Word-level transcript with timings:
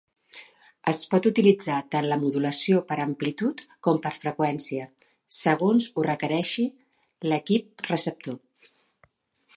Es 0.91 1.01
pot 1.09 1.27
utilitzar 1.31 1.75
tant 1.95 2.07
la 2.13 2.17
modulació 2.23 2.79
per 2.91 2.97
amplitud 3.05 3.61
com 3.89 4.01
per 4.07 4.13
freqüència, 4.25 4.89
segons 5.41 5.91
ho 5.95 6.09
requereixi 6.11 6.69
l'equip 7.33 7.89
receptor. 7.93 8.41